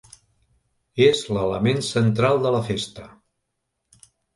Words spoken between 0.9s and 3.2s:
És l'element central de la festa.